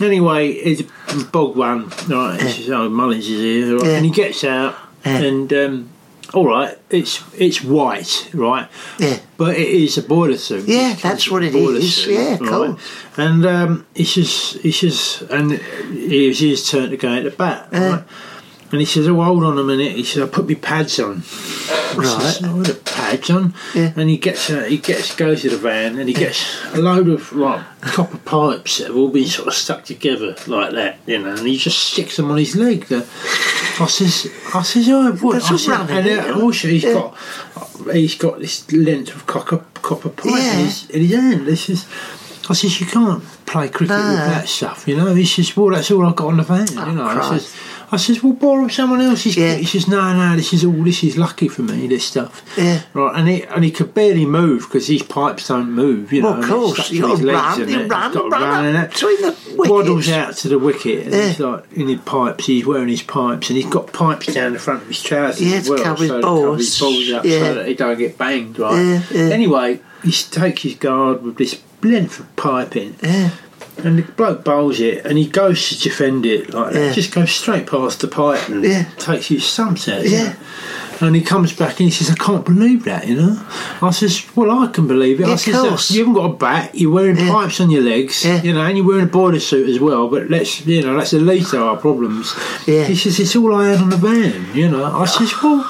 anyway, 0.00 0.50
it's 0.50 0.82
bog 1.30 1.56
one. 1.56 1.88
Right, 2.08 2.40
he 2.40 2.48
says, 2.48 2.70
oh, 2.70 2.88
Mullins 2.88 3.28
is 3.28 3.40
here, 3.40 3.76
right? 3.76 3.86
Yeah. 3.86 3.96
and 3.96 4.04
he 4.04 4.10
gets 4.12 4.44
out, 4.44 4.76
Yeah. 5.04 5.18
and 5.18 5.52
um, 5.52 5.90
all 6.34 6.46
right, 6.46 6.76
it's 6.90 7.22
it's 7.38 7.62
white, 7.64 8.30
right? 8.34 8.68
Yeah. 8.98 9.18
But 9.36 9.56
it 9.56 9.68
is 9.68 9.96
a 9.98 10.02
boiler 10.02 10.36
suit. 10.36 10.68
Yeah, 10.68 10.94
that's 11.00 11.30
what 11.30 11.42
it 11.42 11.54
is. 11.54 11.98
is. 11.98 12.06
Yeah, 12.06 12.36
cool. 12.38 12.78
And 13.16 13.46
um, 13.46 13.86
he 13.94 14.04
says, 14.04 14.58
he 14.62 14.72
says, 14.72 15.22
and 15.30 15.52
it 15.52 16.28
was 16.28 16.38
his 16.40 16.68
turn 16.70 16.90
to 16.90 16.96
go 16.96 17.14
at 17.14 17.24
the 17.24 17.30
bat. 17.30 17.68
Yeah. 17.72 17.90
Right? 17.90 18.04
And 18.70 18.80
he 18.80 18.84
says, 18.84 19.08
"Oh, 19.08 19.14
hold 19.22 19.44
on 19.44 19.56
a 19.58 19.64
minute." 19.64 19.92
He 19.92 20.04
says, 20.04 20.24
"I 20.24 20.26
put 20.30 20.46
my 20.46 20.54
pads 20.54 21.00
on." 21.00 21.22
Right. 21.96 22.40
"Oh, 22.44 22.62
the 22.62 22.74
pads 22.74 23.30
on." 23.30 23.54
Yeah. 23.74 23.92
And 23.96 24.08
he 24.10 24.18
gets, 24.18 24.50
uh, 24.50 24.62
he 24.64 24.78
gets, 24.78 25.14
goes 25.16 25.42
to 25.42 25.50
the 25.50 25.56
van, 25.56 25.98
and 25.98 26.08
he 26.08 26.14
gets 26.14 26.44
a 26.74 26.78
load 26.78 27.08
of 27.08 27.32
like 27.32 27.62
copper 27.80 28.18
pipes 28.18 28.78
that 28.78 28.88
have 28.88 28.96
all 28.96 29.08
been 29.08 29.26
sort 29.26 29.48
of 29.48 29.54
stuck 29.54 29.84
together 29.84 30.34
like 30.46 30.72
that, 30.72 30.98
you 31.06 31.18
know. 31.18 31.30
And 31.34 31.46
he 31.46 31.56
just 31.56 31.78
sticks 31.78 32.16
them 32.16 32.30
on 32.30 32.38
his 32.38 32.56
leg. 32.56 32.86
The, 32.86 32.98
I 33.80 33.86
says, 33.86 34.30
I 34.54 34.62
says, 34.62 34.88
"Oh, 34.88 35.12
what?" 35.16 35.32
That's 35.34 35.50
I 35.50 35.56
said, 35.56 35.70
running, 35.90 36.08
and 36.12 36.36
uh, 36.36 36.40
also 36.44 36.68
he's 36.68 36.82
Yeah. 36.84 36.92
got, 36.94 37.16
he's 37.92 38.14
got 38.16 38.38
this 38.40 38.70
length 38.72 39.14
of 39.14 39.26
copper 39.26 39.64
copper 39.82 40.08
pipe 40.10 40.26
Yeah. 40.32 40.52
in, 40.58 40.64
his, 40.66 40.90
in 40.90 41.00
his 41.02 41.14
hand. 41.14 41.46
This 41.46 41.68
is. 41.70 41.86
I 42.50 42.54
says 42.54 42.80
you 42.80 42.86
can't 42.86 43.22
play 43.44 43.68
cricket 43.68 43.90
No. 43.94 44.08
with 44.08 44.16
that 44.16 44.48
stuff, 44.48 44.88
you 44.88 44.96
know. 44.96 45.14
He 45.14 45.26
says, 45.26 45.54
"Well, 45.54 45.68
that's 45.70 45.90
all 45.90 46.06
I 46.06 46.12
got 46.14 46.28
on 46.28 46.38
the 46.38 46.42
van, 46.44 46.66
you 46.66 46.94
know." 46.94 47.04
I 47.06 47.36
says, 47.38 47.54
I 47.90 47.96
says, 47.96 48.22
well, 48.22 48.34
borrow 48.34 48.68
someone 48.68 49.00
else's 49.00 49.36
Yeah. 49.36 49.54
He 49.54 49.64
says, 49.64 49.88
no, 49.88 50.12
no, 50.14 50.36
this 50.36 50.52
is 50.52 50.64
all. 50.64 50.72
This 50.84 51.02
is 51.02 51.16
lucky 51.16 51.48
for 51.48 51.62
me. 51.62 51.86
This 51.86 52.04
stuff. 52.06 52.44
Yeah. 52.58 52.82
Right, 52.92 53.16
and 53.18 53.28
he 53.28 53.42
and 53.44 53.64
he 53.64 53.70
could 53.70 53.94
barely 53.94 54.26
move 54.26 54.62
because 54.64 54.86
his 54.88 55.02
pipes 55.02 55.48
don't 55.48 55.72
move. 55.72 56.12
You 56.12 56.22
know, 56.22 56.32
Well, 56.32 56.42
of 56.42 56.48
course, 56.48 56.90
you 56.90 57.06
his 57.08 57.22
legs 57.22 57.58
run, 57.58 57.68
you. 57.68 57.86
Run, 57.86 58.12
got 58.12 58.22
to 58.22 58.28
run 58.28 58.76
up 58.76 58.90
between 58.90 59.22
the 59.22 59.36
Waddles 59.56 60.08
out 60.10 60.34
to 60.36 60.48
the 60.48 60.58
wicket, 60.58 61.06
and 61.06 61.14
he's 61.14 61.40
like 61.40 61.72
in 61.72 61.88
his 61.88 62.00
pipes. 62.02 62.44
He's 62.46 62.66
wearing 62.66 62.88
his 62.88 63.02
pipes, 63.02 63.48
and 63.48 63.56
he's 63.56 63.66
got 63.70 63.92
pipes 63.92 64.26
down 64.34 64.52
the 64.52 64.58
front 64.58 64.82
of 64.82 64.88
his 64.88 65.02
trousers 65.02 65.40
Yeah, 65.50 65.56
as 65.56 65.64
to 65.64 65.70
well, 65.72 65.82
cover 65.82 66.02
his 66.02 66.08
so 66.10 66.16
to 66.16 66.22
cover 66.22 66.36
balls. 66.46 66.58
his 66.58 66.78
balls 66.80 67.10
up 67.12 67.24
Yeah. 67.24 67.38
so 67.40 67.54
that 67.54 67.68
he 67.68 67.74
don't 67.74 67.98
get 67.98 68.18
banged. 68.18 68.58
Right. 68.58 68.74
Yeah, 68.82 69.02
yeah. 69.10 69.32
Anyway, 69.34 69.80
he 70.02 70.12
takes 70.12 70.62
his 70.62 70.74
guard 70.74 71.22
with 71.22 71.36
this 71.38 71.60
length 71.82 72.20
of 72.20 72.36
piping. 72.36 72.96
Yeah. 73.02 73.30
And 73.84 73.98
the 73.98 74.02
bloke 74.02 74.42
bowls 74.44 74.80
it, 74.80 75.04
and 75.06 75.16
he 75.16 75.26
goes 75.28 75.68
to 75.68 75.78
defend 75.80 76.26
it 76.26 76.52
like 76.52 76.72
that. 76.72 76.94
Just 76.94 77.12
goes 77.14 77.30
straight 77.30 77.66
past 77.66 78.00
the 78.00 78.08
pipe 78.08 78.48
and 78.48 78.64
Yeah. 78.64 78.84
takes 78.98 79.30
you 79.30 79.38
sunset. 79.40 80.04
you 80.04 80.10
Yeah. 80.10 80.34
And 81.00 81.14
he 81.14 81.22
comes 81.22 81.52
back 81.52 81.78
and 81.78 81.88
he 81.88 81.90
says, 81.90 82.10
"I 82.10 82.14
can't 82.14 82.44
believe 82.44 82.84
that," 82.84 83.06
you 83.06 83.14
know. 83.16 83.40
I 83.80 83.90
says, 83.90 84.22
"Well, 84.34 84.50
I 84.50 84.66
can 84.66 84.86
believe 84.88 85.20
it." 85.20 85.26
I 85.28 85.36
says, 85.36 85.54
of 85.54 85.68
course. 85.68 85.90
"You 85.92 86.00
haven't 86.00 86.14
got 86.14 86.30
a 86.30 86.34
bat. 86.34 86.70
You're 86.74 86.90
wearing 86.90 87.16
Yeah. 87.16 87.30
pipes 87.32 87.60
on 87.60 87.70
your 87.70 87.82
legs, 87.82 88.24
Yeah. 88.24 88.42
you 88.42 88.52
know, 88.52 88.62
and 88.62 88.76
you're 88.76 88.86
wearing 88.86 89.04
a 89.04 89.06
boiler 89.06 89.38
suit 89.40 89.68
as 89.68 89.78
well. 89.78 90.08
But 90.08 90.28
let's, 90.28 90.66
you 90.66 90.82
know, 90.82 90.96
that's 90.96 91.12
the 91.12 91.20
least 91.20 91.52
of 91.54 91.62
our 91.62 91.76
problems." 91.76 92.34
Yeah. 92.66 92.84
He 92.84 92.96
says, 92.96 93.20
"It's 93.20 93.36
all 93.36 93.54
I 93.54 93.68
had 93.68 93.80
on 93.80 93.90
the 93.90 93.96
van," 93.96 94.46
you 94.54 94.68
know. 94.68 94.84
I 94.84 95.04
says, 95.06 95.32
"Well, 95.42 95.64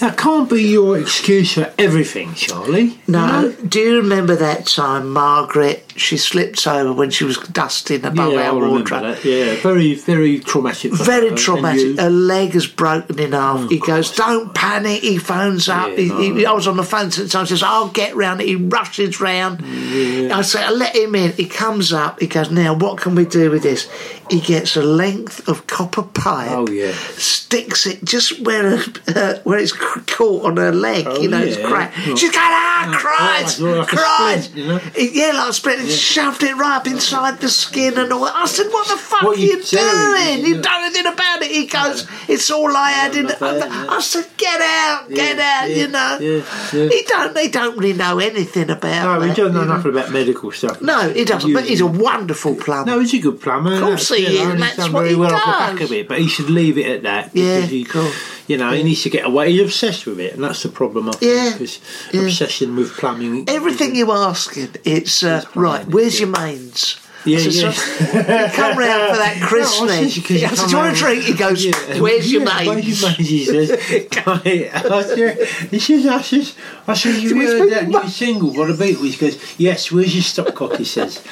that 0.00 0.18
can't 0.18 0.50
be 0.50 0.62
your 0.62 0.98
excuse 0.98 1.52
for 1.54 1.70
everything, 1.78 2.34
Charlie." 2.34 2.82
you 2.82 2.98
No, 3.08 3.26
know? 3.26 3.52
do 3.66 3.78
you 3.78 3.96
remember 3.96 4.36
that 4.36 4.66
time 4.66 5.08
Margaret? 5.10 5.80
She 5.96 6.16
slipped 6.16 6.66
over 6.66 6.92
when 6.92 7.10
she 7.10 7.24
was 7.24 7.38
dusting 7.38 8.04
above 8.04 8.32
Yeah, 8.32 8.40
I 8.40 8.46
our 8.48 8.54
remember 8.60 8.68
wardrobe. 8.98 9.16
Yeah, 9.24 9.54
very, 9.62 9.94
very 9.94 10.40
traumatic. 10.40 10.92
Very 10.92 11.30
her 11.30 11.36
traumatic. 11.36 11.80
you. 11.82 11.96
Her 11.96 12.10
leg 12.10 12.54
is 12.56 12.66
broken 12.66 13.16
in 13.20 13.30
half. 13.32 13.60
Oh, 13.62 13.68
he 13.68 13.78
goes, 13.78 14.10
"Don't 14.10 14.52
panic." 14.52 14.73
And 14.74 14.86
he 14.86 15.18
phones 15.18 15.68
up. 15.68 15.90
Yeah, 15.90 15.96
he, 15.96 16.32
he. 16.32 16.46
I 16.46 16.52
was 16.52 16.66
on 16.66 16.76
the 16.76 16.82
phone 16.82 17.12
sometimes. 17.12 17.50
Says, 17.50 17.62
"I'll 17.62 17.88
get 17.88 18.16
round 18.16 18.40
it." 18.40 18.48
He 18.48 18.56
rushes 18.56 19.20
round. 19.20 19.62
I 19.62 20.42
say, 20.42 20.64
"I 20.64 20.70
let 20.70 20.96
him 20.96 21.14
in." 21.14 21.32
He 21.32 21.46
comes 21.46 21.92
up. 21.92 22.18
He 22.18 22.26
goes, 22.26 22.50
"Now, 22.50 22.74
what 22.74 22.98
can 22.98 23.14
we 23.14 23.24
do 23.24 23.52
with 23.52 23.62
this?" 23.62 23.88
He 24.30 24.40
gets 24.40 24.76
a 24.76 24.82
length 24.82 25.46
of 25.48 25.66
copper 25.66 26.02
pipe. 26.02 26.50
Oh, 26.50 26.66
yeah. 26.68 26.92
Sticks 27.16 27.86
it 27.86 28.04
just 28.04 28.40
where 28.40 28.78
uh, 29.08 29.34
where 29.44 29.58
it's 29.58 29.72
caught 29.72 30.44
on 30.44 30.56
her 30.56 30.72
leg. 30.72 31.06
Oh, 31.08 31.20
you 31.20 31.28
know, 31.28 31.40
it's 31.42 31.58
yeah. 31.58 31.68
cracked. 31.68 31.94
Oh. 32.06 32.16
She's 32.16 32.30
going, 32.30 32.42
"Ah!" 32.44 32.94
Cries, 32.98 33.60
Oh, 33.60 33.64
like 33.78 33.92
a 33.92 33.96
cries. 33.96 34.44
splint, 34.44 34.56
you 34.66 34.72
know? 34.72 34.78
He- 34.78 35.20
yeah, 35.20 35.32
like 35.32 35.50
a 35.50 35.52
splint. 35.52 35.80
and 35.80 35.90
Shoved 35.90 36.42
it 36.42 36.54
right 36.56 36.76
up 36.76 36.86
inside 36.86 37.40
the 37.40 37.48
skin 37.48 37.98
and 37.98 38.12
all. 38.12 38.24
I 38.24 38.46
said, 38.46 38.66
"What 38.72 38.88
the 38.88 38.96
fuck 38.96 39.22
What 39.22 39.36
are 39.36 39.40
you 39.40 39.56
you 39.58 39.62
doing? 39.62 39.84
doing? 40.42 40.46
You've 40.46 40.62
done 40.62 40.84
anything 40.84 41.06
about 41.12 41.42
it?" 41.42 41.50
He 41.50 41.66
goes, 41.66 42.06
"It's 42.28 42.50
all 42.50 42.74
I 42.76 42.90
had 42.90 43.14
in." 43.16 43.26
I, 43.26 43.56
yeah. 43.56 43.86
I 43.90 44.00
said, 44.00 44.26
"Get 44.36 44.60
out, 44.60 45.08
get 45.10 45.36
Yeah, 45.36 45.60
out!" 45.62 45.70
yeah, 45.70 45.76
you 45.76 45.88
know. 45.88 46.18
yeah, 46.20 46.42
yeah. 46.72 46.88
He 46.88 47.02
don't. 47.06 47.38
He 47.38 47.48
don't 47.48 47.76
really 47.78 47.92
know 47.92 48.18
anything 48.18 48.70
about. 48.70 49.20
No, 49.20 49.26
he 49.26 49.34
doesn't 49.34 49.54
know 49.54 49.60
you 49.62 49.66
know. 49.68 49.76
nothing 49.76 49.90
about 49.92 50.10
medical 50.10 50.50
stuff. 50.52 50.80
No, 50.82 51.10
he 51.12 51.24
doesn't. 51.24 51.48
You- 51.48 51.54
But 51.54 51.64
he's 51.66 51.80
a 51.80 51.86
wonderful 51.86 52.54
plumber. 52.56 52.90
No, 52.90 52.98
he's 53.00 53.14
a 53.14 53.18
good 53.18 53.40
plumber. 53.40 53.74
Of 53.74 53.80
course 53.82 54.10
that's, 54.24 54.36
he 54.36 54.42
is, 54.42 54.48
and 54.48 54.62
that's 54.62 54.76
done 54.76 54.92
what 54.92 55.00
very 55.00 55.10
he 55.10 55.16
well 55.16 55.34
off 55.34 55.44
the 55.44 55.50
back 55.52 55.78
does. 55.78 55.90
of 55.90 55.96
it. 55.96 56.08
But 56.08 56.18
he 56.18 56.28
should 56.28 56.50
leave 56.50 56.78
it 56.78 56.86
at 56.86 57.02
that. 57.02 57.30
Yeah, 57.34 57.66
because 57.66 58.14
he. 58.14 58.52
You 58.52 58.58
know, 58.58 58.72
he 58.72 58.82
needs 58.82 59.02
to 59.04 59.10
get 59.10 59.24
away. 59.24 59.52
He's 59.52 59.62
obsessed 59.62 60.04
with 60.06 60.20
it, 60.20 60.34
and 60.34 60.44
that's 60.44 60.62
the 60.62 60.68
problem. 60.68 61.08
I 61.08 61.14
Yeah, 61.20 61.52
because 61.52 61.80
yeah. 62.12 62.22
obsession 62.22 62.76
with 62.76 62.92
plumbing. 62.92 63.48
Everything 63.48 63.96
you 63.96 64.12
ask 64.12 64.54
him, 64.54 64.70
it's 64.84 65.22
uh, 65.22 65.44
right. 65.54 65.86
Where's 65.86 66.20
your 66.20 66.28
mains? 66.28 66.98
Yeah, 67.24 67.38
yeah. 67.38 67.70
"So- 67.72 68.04
you 68.04 68.52
come 68.52 68.78
round 68.78 69.10
for 69.10 69.16
that 69.16 69.38
Chris 69.42 69.80
No, 69.80 69.86
I 69.86 69.88
thing. 69.88 70.08
said, 70.10 70.22
'cause 70.24 70.30
you 70.42 70.48
said, 70.48 70.66
do 70.66 70.70
you 70.72 70.76
want 70.78 70.96
a 70.96 70.98
drink? 70.98 71.22
He 71.24 71.32
goes, 71.34 71.64
Yeah. 71.64 72.00
where's 72.00 72.30
your 72.32 72.42
mate? 72.44 72.66
Where's 72.68 73.02
your 73.02 73.10
mains? 73.10 73.28
He 73.28 73.44
says. 73.44 73.70
Oh, 74.26 74.40
I 74.44 75.02
said, 75.02 75.46
he 75.70 75.78
says, 75.78 76.06
I 76.06 76.20
says, 76.22 76.56
I 76.86 76.94
said, 76.94 77.16
you 77.22 77.36
heard 77.38 77.70
that 77.70 77.88
new 77.88 78.08
single 78.08 78.54
by 78.54 78.66
the 78.72 78.72
Beatles? 78.72 79.12
He 79.12 79.16
goes, 79.16 79.60
yes. 79.60 79.92
Where's 79.92 80.14
your 80.14 80.22
stopcock? 80.22 80.76
He 80.78 80.84
says. 80.84 81.22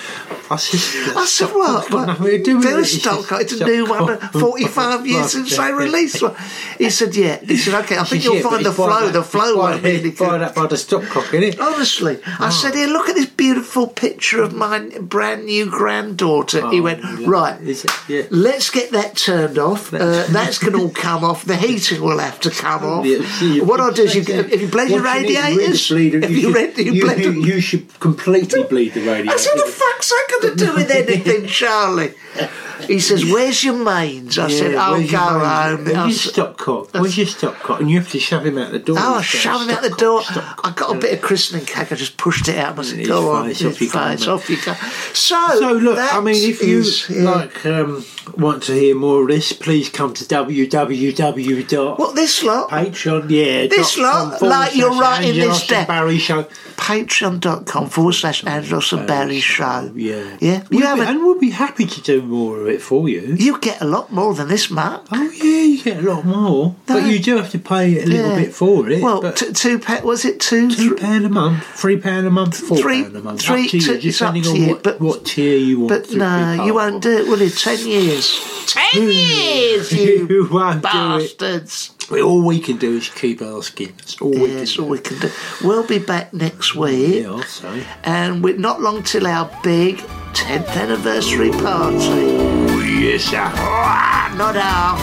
I 0.51 0.57
said, 0.57 1.17
I 1.17 1.25
said, 1.25 1.49
what? 1.55 1.91
got 1.91 2.07
nothing 2.09 2.27
to 2.27 2.43
do 2.43 2.57
with 2.59 2.65
There 2.67 2.81
it. 2.81 2.85
Stopcock. 2.85 3.41
It's 3.41 3.53
a 3.59 3.65
new 3.65 3.87
one, 3.89 4.19
45 4.19 5.07
years 5.07 5.33
since 5.33 5.57
they 5.57 5.73
released 5.73 6.21
one. 6.23 6.35
He 6.77 6.91
said, 6.91 7.17
yeah. 7.17 7.39
He 7.41 7.57
said, 7.57 7.75
okay, 7.85 7.97
I 7.97 8.05
think 8.05 8.25
you'll 8.25 8.43
find 8.43 8.65
the 8.67 8.73
flow. 8.73 9.09
The 9.09 9.23
flow 9.23 9.45
it's 9.45 9.57
by- 9.57 9.71
won't 9.71 9.83
really 9.83 10.09
it's 10.11 10.19
by 10.21 10.29
good. 10.31 10.41
that 10.43 10.55
by 10.55 10.67
the 10.67 10.77
stopcock, 10.77 11.25
innit? 11.33 11.59
Honestly, 11.59 12.19
I 12.39 12.51
said, 12.51 12.73
oh. 12.73 12.77
here, 12.77 12.89
look 12.89 13.09
at 13.09 13.15
this 13.15 13.27
beautiful 13.27 13.87
picture 13.87 14.43
of 14.43 14.53
my 14.55 14.81
brand 15.01 15.47
new 15.47 15.71
granddaughter. 15.83 16.71
he 16.71 16.81
Oh, 16.81 16.83
went, 16.83 17.03
yeah. 17.21 17.27
right, 17.29 17.61
Is 17.61 17.85
it? 17.85 17.91
Yeah. 18.09 18.23
let's 18.31 18.71
get 18.71 18.91
that 18.93 19.17
turned 19.17 19.59
off. 19.59 19.93
Uh, 19.93 19.99
that's 20.39 20.59
going 20.59 20.73
to 20.75 20.81
all 20.81 20.91
come 20.91 21.25
off. 21.25 21.45
The 21.45 21.57
heating 21.57 22.01
will 22.01 22.19
have 22.19 22.39
to 22.41 22.51
come 22.51 22.85
off. 22.85 23.05
Yeah, 23.07 23.63
what 23.65 23.81
I'll 23.81 23.93
do 23.93 24.03
is, 24.05 24.15
you, 24.15 24.23
have 24.35 24.51
you 24.61 24.69
bled 24.69 24.91
your 24.91 25.03
What 25.03 25.21
you 25.21 25.37
radiators? 25.39 25.89
bleed- 25.89 26.15
have 26.23 26.31
you, 26.31 26.41
should- 26.43 26.55
read, 26.55 26.79
you, 26.79 26.93
you, 26.93 27.11
you, 27.17 27.31
you 27.51 27.61
should 27.61 27.87
completely 28.01 28.63
bleed 28.65 28.95
the 28.95 29.01
radiator. 29.07 29.33
I 29.33 29.37
said, 29.37 29.55
the 29.57 29.71
fuck's 29.71 30.09
that 30.11 30.27
going 30.31 30.57
to 30.57 30.65
do 30.67 30.75
with 30.75 30.91
anything, 30.91 31.47
Charlie? 31.47 32.15
He 32.87 33.01
says, 33.01 33.25
where's 33.25 33.63
your 33.65 33.75
mains? 33.83 34.39
I 34.39 34.49
said, 34.49 34.73
Yeah, 34.73 34.83
I'll 34.85 34.93
where's 34.99 35.11
go 35.11 35.19
home. 35.19 35.43
I 35.43 35.75
Where's 35.75 36.21
said, 36.21 36.37
your 36.37 36.47
stopcock? 36.47 37.01
Where's 37.01 37.17
your 37.19 37.27
stopcock? 37.27 37.81
And 37.81 37.91
you 37.91 37.99
have 37.99 38.11
to 38.11 38.19
shove 38.21 38.45
him 38.47 38.59
out 38.59 38.73
the 38.73 38.79
door. 38.79 38.97
Oh, 38.99 39.15
I 39.17 39.23
He's 39.23 39.43
him 39.43 39.71
out 39.71 39.83
the 39.83 39.91
door. 39.91 40.23
I 40.27 40.73
got 40.77 40.97
a 40.97 40.99
bit 40.99 41.13
of 41.15 41.21
christening 41.21 41.65
cake. 41.65 41.93
I 41.93 41.95
just 41.97 42.17
pushed 42.17 42.49
it 42.49 42.57
out. 42.59 42.71
and 42.73 42.81
I 42.81 42.83
said, 42.85 43.07
"Go 43.07 43.31
on, 43.33 43.49
his 43.49 43.65
off 43.65 43.81
you 43.81 43.91
go, 43.91 43.99
face, 43.99 44.21
mate. 44.21 44.29
off 44.29 44.51
you 44.51 44.57
go." 44.65 44.75
So, 45.13 45.47
So 45.61 45.73
look, 45.73 45.99
I 45.99 46.21
mean, 46.21 46.35
if 46.51 46.63
you 46.63 46.79
is- 46.81 47.09
yeah. 47.09 47.23
like 47.23 47.67
um, 47.67 48.05
want 48.37 48.63
to 48.65 48.73
hear 48.73 48.95
more 48.95 49.23
of 49.23 49.29
this, 49.29 49.53
please 49.53 49.89
come 49.89 50.15
to 50.15 50.25
www. 50.25 51.99
what 51.99 52.15
this 52.15 52.43
lot? 52.43 52.71
Patreon, 52.71 53.31
yeah. 53.31 53.67
This 53.67 53.99
lot, 53.99 54.41
like 54.43 54.75
you're 54.77 54.91
writing 54.99 55.35
this 55.35 55.67
down. 55.67 55.87
Barry 55.87 56.19
show. 56.19 56.47
Patreon.com 56.77 57.89
forward 57.89 58.13
slash 58.15 58.45
Angelos 58.45 58.93
and 58.93 59.07
Barry 59.07 59.41
show. 59.41 59.93
Yeah, 59.95 60.37
yeah. 60.41 60.65
We'll 60.71 60.97
You 60.97 61.03
and 61.03 61.19
we'll 61.21 61.39
be 61.39 61.51
happy 61.51 61.87
to 61.87 62.01
do 62.01 62.23
more 62.23 62.61
of 62.63 62.69
it 62.69 62.72
for 62.81 63.09
you. 63.09 63.35
You 63.39 63.59
get 63.59 63.81
a 63.83 63.85
lot 63.85 64.11
more 64.13 64.33
than 64.35 64.49
this, 64.49 64.71
Mark. 64.71 65.07
Oh 65.13 65.31
yeah, 65.31 65.63
you 65.63 65.83
get 65.83 65.99
a 65.99 66.03
lot 66.15 66.25
more, 66.25 66.75
but 66.87 67.05
you 67.05 67.19
do 67.19 67.37
have 67.37 67.51
to 67.51 67.59
pay 67.59 68.01
a 68.01 68.07
little 68.07 68.31
Yeah. 68.31 68.37
bit 68.39 68.55
for 68.55 68.89
it. 68.89 69.03
Well, 69.03 69.33
t- 69.33 69.53
two 69.53 69.79
pa- 69.79 70.01
was 70.05 70.25
it 70.25 70.41
two? 70.41 70.71
two 70.71 70.91
thr- 70.91 70.95
pound 71.03 71.27
a 71.27 71.29
month, 71.29 71.65
three 71.75 71.97
pound 71.97 72.27
a 72.27 72.31
month, 72.31 72.57
four 72.59 72.79
Three- 72.79 73.03
pound 73.03 73.17
a 73.17 73.21
month. 73.21 73.43
three- 73.43 73.65
up 73.65 73.71
to 73.71 73.77
you, 73.77 73.83
two- 73.83 74.09
it's 74.09 74.23
up 74.23 74.33
depending 74.35 74.43
to 74.45 74.49
on 74.51 74.57
you, 74.57 74.69
what, 74.69 74.83
but- 74.83 75.01
what 75.01 75.25
tier 75.27 75.57
you 75.59 75.81
want. 75.81 75.89
But 75.89 76.09
to 76.11 76.17
no, 76.17 76.29
part 76.57 76.67
you 76.67 76.75
won't 76.75 77.03
do 77.03 77.11
it, 77.19 77.27
will 77.27 77.43
you? 77.43 77.51
Ten 77.51 77.79
years. 77.87 78.41
Ten 78.67 79.03
years, 79.03 79.93
you, 80.01 80.27
You 80.31 80.49
won't 80.51 80.83
do 80.83 80.89
it. 80.89 80.93
bastards. 81.39 81.91
All 82.11 82.43
we 82.43 82.61
can 82.61 82.77
do 82.77 82.97
is 82.97 83.09
keep 83.09 83.41
asking. 83.41 83.93
That's 83.97 84.21
all 84.21 84.31
we 84.31 84.37
Yeah, 84.41 84.47
can 84.49 84.57
that's 84.59 84.75
do. 84.77 84.83
all 84.83 84.89
we 84.91 84.99
can 84.99 85.19
do. 85.19 85.31
We'll 85.65 85.87
be 85.87 85.99
back 85.99 86.35
next 86.35 86.75
week. 86.75 87.23
Yeah, 87.23 87.31
I'll 87.31 87.43
say. 87.43 87.85
and 88.05 88.43
we're 88.45 88.59
not 88.59 88.83
long 88.83 89.03
till 89.03 89.27
our 89.27 89.51
big 89.63 89.97
10th 90.35 90.69
anniversary 90.77 91.51
party. 91.51 92.62
Yes, 93.03 93.25
sir. 93.25 93.43
Ah, 93.43 94.33
not 94.39 94.55
half. 94.55 94.97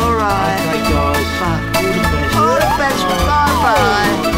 All 0.00 0.14
right. 0.14 0.56
Hey 0.72 0.80
guys, 0.88 1.28
Bye. 1.38 1.60
all 1.76 1.84
the 1.84 2.00
best. 2.00 2.34
All 2.34 2.54
the 2.54 2.64
best. 2.80 3.04
Bye 4.24 4.37